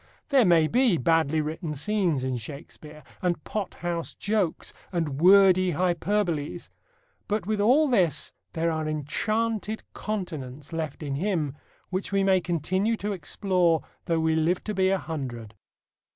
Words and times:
There 0.29 0.45
may 0.45 0.65
be 0.65 0.97
badly 0.97 1.41
written 1.41 1.75
scenes 1.75 2.23
in 2.23 2.37
Shakespeare, 2.37 3.03
and 3.21 3.43
pot 3.43 3.75
house 3.75 4.15
jokes, 4.15 4.73
and 4.91 5.21
wordy 5.21 5.73
hyperboles, 5.73 6.71
but 7.27 7.45
with 7.45 7.59
all 7.61 7.87
this 7.87 8.33
there 8.53 8.71
are 8.71 8.87
enchanted 8.87 9.83
continents 9.93 10.73
left 10.73 11.03
in 11.03 11.13
him 11.13 11.55
which 11.91 12.11
we 12.11 12.23
may 12.23 12.41
continue 12.41 12.97
to 12.97 13.11
explore 13.13 13.83
though 14.05 14.19
we 14.19 14.35
live 14.35 14.63
to 14.63 14.73
be 14.73 14.89
a 14.89 14.97
hundred. 14.97 15.53